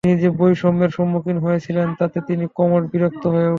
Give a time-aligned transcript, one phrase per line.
[0.03, 3.49] তিনি যে বৈষম্যের সম্মুখীন হয়েছিলেন তাতে তিনি ক্রমশ বিরক্ত হয়ে উঠছিলেন।